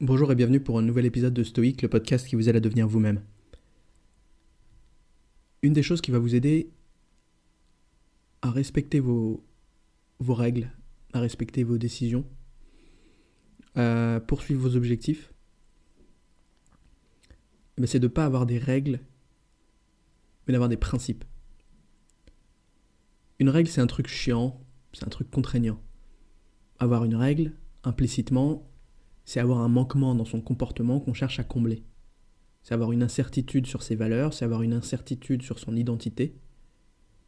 Bonjour 0.00 0.30
et 0.30 0.36
bienvenue 0.36 0.60
pour 0.60 0.78
un 0.78 0.82
nouvel 0.82 1.06
épisode 1.06 1.34
de 1.34 1.42
Stoic, 1.42 1.82
le 1.82 1.88
podcast 1.88 2.24
qui 2.24 2.36
vous 2.36 2.48
aide 2.48 2.54
à 2.54 2.60
devenir 2.60 2.86
vous-même. 2.86 3.20
Une 5.62 5.72
des 5.72 5.82
choses 5.82 6.00
qui 6.00 6.12
va 6.12 6.20
vous 6.20 6.36
aider 6.36 6.70
à 8.40 8.52
respecter 8.52 9.00
vos, 9.00 9.44
vos 10.20 10.34
règles, 10.34 10.70
à 11.14 11.18
respecter 11.18 11.64
vos 11.64 11.78
décisions, 11.78 12.24
à 13.74 14.20
poursuivre 14.24 14.60
vos 14.68 14.76
objectifs, 14.76 15.32
c'est 17.84 17.98
de 17.98 18.06
ne 18.06 18.12
pas 18.12 18.24
avoir 18.24 18.46
des 18.46 18.58
règles, 18.58 19.00
mais 20.46 20.52
d'avoir 20.52 20.68
des 20.68 20.76
principes. 20.76 21.24
Une 23.40 23.48
règle, 23.48 23.68
c'est 23.68 23.80
un 23.80 23.88
truc 23.88 24.06
chiant, 24.06 24.64
c'est 24.92 25.04
un 25.04 25.10
truc 25.10 25.28
contraignant. 25.28 25.82
Avoir 26.78 27.04
une 27.04 27.16
règle, 27.16 27.52
implicitement, 27.82 28.64
c'est 29.28 29.40
avoir 29.40 29.58
un 29.58 29.68
manquement 29.68 30.14
dans 30.14 30.24
son 30.24 30.40
comportement 30.40 31.00
qu'on 31.00 31.12
cherche 31.12 31.38
à 31.38 31.44
combler. 31.44 31.84
C'est 32.62 32.72
avoir 32.72 32.92
une 32.92 33.02
incertitude 33.02 33.66
sur 33.66 33.82
ses 33.82 33.94
valeurs, 33.94 34.32
c'est 34.32 34.46
avoir 34.46 34.62
une 34.62 34.72
incertitude 34.72 35.42
sur 35.42 35.58
son 35.58 35.76
identité, 35.76 36.34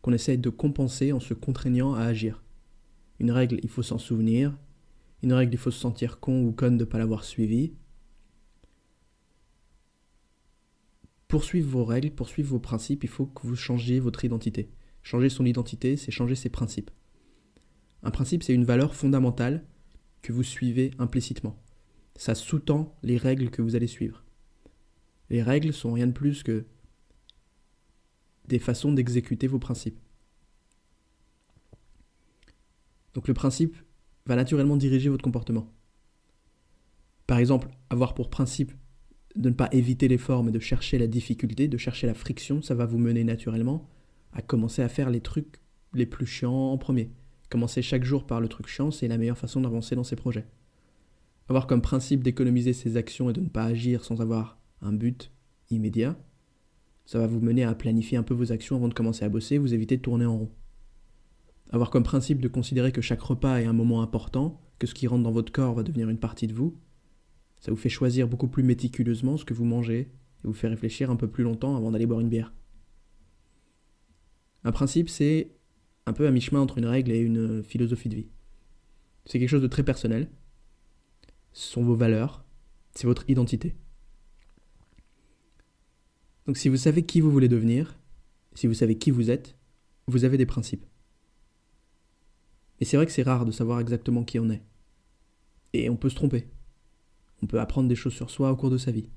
qu'on 0.00 0.12
essaye 0.12 0.38
de 0.38 0.48
compenser 0.48 1.10
en 1.10 1.18
se 1.18 1.34
contraignant 1.34 1.94
à 1.94 2.02
agir. 2.02 2.44
Une 3.18 3.32
règle, 3.32 3.58
il 3.64 3.68
faut 3.68 3.82
s'en 3.82 3.98
souvenir. 3.98 4.56
Une 5.24 5.32
règle, 5.32 5.52
il 5.52 5.58
faut 5.58 5.72
se 5.72 5.80
sentir 5.80 6.20
con 6.20 6.44
ou 6.44 6.52
conne 6.52 6.78
de 6.78 6.84
ne 6.84 6.88
pas 6.88 6.98
l'avoir 6.98 7.24
suivie. 7.24 7.74
Poursuivre 11.26 11.68
vos 11.68 11.84
règles, 11.84 12.12
poursuivre 12.12 12.50
vos 12.50 12.60
principes, 12.60 13.02
il 13.02 13.10
faut 13.10 13.26
que 13.26 13.44
vous 13.44 13.56
changiez 13.56 13.98
votre 13.98 14.24
identité. 14.24 14.70
Changer 15.02 15.30
son 15.30 15.44
identité, 15.44 15.96
c'est 15.96 16.12
changer 16.12 16.36
ses 16.36 16.48
principes. 16.48 16.92
Un 18.04 18.12
principe, 18.12 18.44
c'est 18.44 18.54
une 18.54 18.64
valeur 18.64 18.94
fondamentale 18.94 19.66
que 20.22 20.32
vous 20.32 20.44
suivez 20.44 20.92
implicitement 21.00 21.60
ça 22.18 22.34
sous-tend 22.34 22.94
les 23.02 23.16
règles 23.16 23.48
que 23.48 23.62
vous 23.62 23.76
allez 23.76 23.86
suivre. 23.86 24.24
Les 25.30 25.40
règles 25.40 25.72
sont 25.72 25.92
rien 25.92 26.08
de 26.08 26.12
plus 26.12 26.42
que 26.42 26.66
des 28.46 28.58
façons 28.58 28.92
d'exécuter 28.92 29.46
vos 29.46 29.60
principes. 29.60 30.00
Donc 33.14 33.28
le 33.28 33.34
principe 33.34 33.76
va 34.26 34.34
naturellement 34.34 34.76
diriger 34.76 35.08
votre 35.08 35.22
comportement. 35.22 35.72
Par 37.28 37.38
exemple, 37.38 37.68
avoir 37.88 38.14
pour 38.14 38.30
principe 38.30 38.72
de 39.36 39.50
ne 39.50 39.54
pas 39.54 39.68
éviter 39.70 40.08
l'effort 40.08 40.42
mais 40.42 40.50
de 40.50 40.58
chercher 40.58 40.98
la 40.98 41.06
difficulté, 41.06 41.68
de 41.68 41.78
chercher 41.78 42.08
la 42.08 42.14
friction, 42.14 42.62
ça 42.62 42.74
va 42.74 42.84
vous 42.84 42.98
mener 42.98 43.22
naturellement 43.22 43.88
à 44.32 44.42
commencer 44.42 44.82
à 44.82 44.88
faire 44.88 45.10
les 45.10 45.20
trucs 45.20 45.60
les 45.94 46.06
plus 46.06 46.26
chiants 46.26 46.72
en 46.72 46.78
premier. 46.78 47.12
Commencer 47.48 47.80
chaque 47.80 48.04
jour 48.04 48.26
par 48.26 48.40
le 48.40 48.48
truc 48.48 48.66
chiant, 48.66 48.90
c'est 48.90 49.08
la 49.08 49.18
meilleure 49.18 49.38
façon 49.38 49.60
d'avancer 49.60 49.94
dans 49.94 50.04
ses 50.04 50.16
projets. 50.16 50.48
Avoir 51.48 51.66
comme 51.66 51.80
principe 51.80 52.22
d'économiser 52.22 52.72
ses 52.72 52.96
actions 52.96 53.30
et 53.30 53.32
de 53.32 53.40
ne 53.40 53.48
pas 53.48 53.64
agir 53.64 54.04
sans 54.04 54.20
avoir 54.20 54.58
un 54.82 54.92
but 54.92 55.32
immédiat, 55.70 56.18
ça 57.06 57.18
va 57.18 57.26
vous 57.26 57.40
mener 57.40 57.64
à 57.64 57.74
planifier 57.74 58.18
un 58.18 58.22
peu 58.22 58.34
vos 58.34 58.52
actions 58.52 58.76
avant 58.76 58.88
de 58.88 58.94
commencer 58.94 59.24
à 59.24 59.30
bosser, 59.30 59.56
vous 59.56 59.72
éviter 59.72 59.96
de 59.96 60.02
tourner 60.02 60.26
en 60.26 60.36
rond. 60.36 60.50
Avoir 61.70 61.90
comme 61.90 62.02
principe 62.02 62.40
de 62.40 62.48
considérer 62.48 62.92
que 62.92 63.00
chaque 63.00 63.22
repas 63.22 63.60
est 63.60 63.66
un 63.66 63.72
moment 63.72 64.02
important, 64.02 64.60
que 64.78 64.86
ce 64.86 64.94
qui 64.94 65.06
rentre 65.06 65.22
dans 65.22 65.32
votre 65.32 65.52
corps 65.52 65.74
va 65.74 65.82
devenir 65.82 66.10
une 66.10 66.18
partie 66.18 66.46
de 66.46 66.52
vous, 66.52 66.78
ça 67.60 67.70
vous 67.70 67.76
fait 67.76 67.88
choisir 67.88 68.28
beaucoup 68.28 68.48
plus 68.48 68.62
méticuleusement 68.62 69.36
ce 69.36 69.44
que 69.44 69.54
vous 69.54 69.64
mangez 69.64 70.00
et 70.00 70.46
vous 70.46 70.52
fait 70.52 70.68
réfléchir 70.68 71.10
un 71.10 71.16
peu 71.16 71.28
plus 71.28 71.44
longtemps 71.44 71.76
avant 71.76 71.90
d'aller 71.90 72.06
boire 72.06 72.20
une 72.20 72.28
bière. 72.28 72.52
Un 74.64 74.72
principe, 74.72 75.08
c'est 75.08 75.52
un 76.06 76.12
peu 76.12 76.26
à 76.26 76.30
mi-chemin 76.30 76.60
entre 76.60 76.78
une 76.78 76.86
règle 76.86 77.10
et 77.10 77.18
une 77.18 77.62
philosophie 77.62 78.08
de 78.08 78.16
vie. 78.16 78.28
C'est 79.24 79.38
quelque 79.38 79.48
chose 79.48 79.62
de 79.62 79.66
très 79.66 79.82
personnel, 79.82 80.28
ce 81.58 81.72
sont 81.72 81.82
vos 81.82 81.96
valeurs, 81.96 82.44
c'est 82.94 83.08
votre 83.08 83.28
identité. 83.28 83.74
Donc 86.46 86.56
si 86.56 86.68
vous 86.68 86.76
savez 86.76 87.04
qui 87.04 87.20
vous 87.20 87.32
voulez 87.32 87.48
devenir, 87.48 87.98
si 88.54 88.68
vous 88.68 88.74
savez 88.74 88.96
qui 88.96 89.10
vous 89.10 89.28
êtes, 89.28 89.58
vous 90.06 90.24
avez 90.24 90.38
des 90.38 90.46
principes. 90.46 90.86
Et 92.78 92.84
c'est 92.84 92.96
vrai 92.96 93.06
que 93.06 93.12
c'est 93.12 93.24
rare 93.24 93.44
de 93.44 93.50
savoir 93.50 93.80
exactement 93.80 94.22
qui 94.22 94.38
on 94.38 94.50
est. 94.50 94.62
Et 95.72 95.90
on 95.90 95.96
peut 95.96 96.10
se 96.10 96.14
tromper. 96.14 96.48
On 97.42 97.48
peut 97.48 97.58
apprendre 97.58 97.88
des 97.88 97.96
choses 97.96 98.14
sur 98.14 98.30
soi 98.30 98.52
au 98.52 98.56
cours 98.56 98.70
de 98.70 98.78
sa 98.78 98.92
vie. 98.92 99.10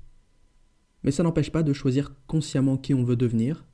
Mais 1.04 1.12
ça 1.12 1.22
n'empêche 1.22 1.52
pas 1.52 1.62
de 1.62 1.72
choisir 1.72 2.12
consciemment 2.26 2.76
qui 2.76 2.92
on 2.92 3.04
veut 3.04 3.14
devenir 3.14 3.64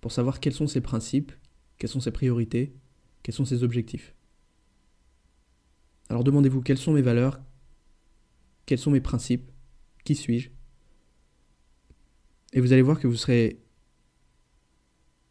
pour 0.00 0.10
savoir 0.10 0.40
quels 0.40 0.54
sont 0.54 0.66
ses 0.66 0.80
principes, 0.80 1.32
quelles 1.76 1.90
sont 1.90 2.00
ses 2.00 2.12
priorités, 2.12 2.74
quels 3.22 3.34
sont 3.34 3.44
ses 3.44 3.62
objectifs. 3.62 4.14
Alors 6.08 6.24
demandez-vous 6.24 6.62
quelles 6.62 6.78
sont 6.78 6.94
mes 6.94 7.02
valeurs, 7.02 7.42
quels 8.66 8.78
sont 8.78 8.90
mes 8.90 9.00
principes, 9.00 9.50
qui 10.04 10.14
suis-je? 10.14 10.50
Et 12.52 12.60
vous 12.60 12.72
allez 12.72 12.82
voir 12.82 13.00
que 13.00 13.06
vous 13.06 13.16
serez. 13.16 13.60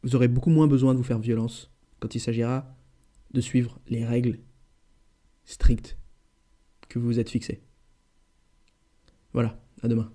Vous 0.04 0.16
aurez 0.16 0.28
beaucoup 0.28 0.50
moins 0.50 0.68
besoin 0.68 0.94
de 0.94 0.98
vous 0.98 1.04
faire 1.04 1.20
violence 1.20 1.72
quand 2.00 2.14
il 2.16 2.20
s'agira 2.20 2.76
de 3.32 3.42
suivre 3.42 3.80
les 3.88 4.06
règles 4.06 4.40
strictes 5.46 5.98
que 6.90 7.00
vous 7.00 7.06
vous 7.06 7.20
êtes 7.20 7.30
fixées. 7.30 7.64
Voilà, 9.32 9.60
à 9.82 9.88
demain. 9.88 10.12